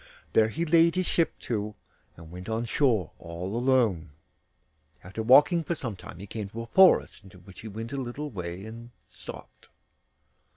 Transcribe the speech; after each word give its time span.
There 0.33 0.47
he 0.49 0.65
laid 0.65 0.95
his 0.95 1.05
ship 1.05 1.37
to, 1.41 1.75
and 2.17 2.31
went 2.31 2.49
on 2.49 2.65
shore 2.65 3.11
all 3.19 3.55
alone. 3.55 4.09
After 5.03 5.21
walking 5.21 5.63
for 5.63 5.75
some 5.75 5.95
time 5.95 6.17
he 6.17 6.25
came 6.25 6.49
to 6.49 6.61
a 6.63 6.65
forest, 6.65 7.23
into 7.23 7.37
which 7.37 7.61
he 7.61 7.67
went 7.67 7.93
a 7.93 7.97
little 7.97 8.31
way 8.31 8.65
and 8.65 8.89
stopped. 9.05 9.69